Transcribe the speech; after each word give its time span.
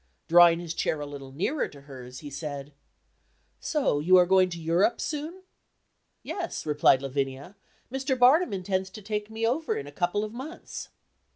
Drawing 0.27 0.59
his 0.59 0.73
chair 0.73 0.99
a 0.99 1.05
little 1.05 1.31
nearer 1.31 1.67
to 1.67 1.81
hers, 1.81 2.21
he 2.21 2.31
said: 2.31 2.73
"So 3.59 3.99
you 3.99 4.17
are 4.17 4.25
going 4.25 4.49
to 4.49 4.59
Europe, 4.59 4.99
soon?" 4.99 5.43
"Yes," 6.23 6.65
replied 6.65 7.03
Lavinia, 7.03 7.55
"Mr. 7.91 8.17
Barnum 8.17 8.51
intends 8.51 8.89
to 8.89 9.03
take 9.03 9.29
me 9.29 9.45
over 9.45 9.77
in 9.77 9.85
a 9.85 9.91
couple 9.91 10.23
of 10.23 10.33
months." 10.33 10.89